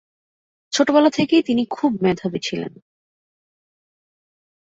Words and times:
ছোটবেলা 0.73 1.09
থেকেই 1.09 1.43
তিনি 1.43 1.63
খুব 1.65 1.91
মেধাবী 2.01 2.39
ছিলেন। 2.43 2.73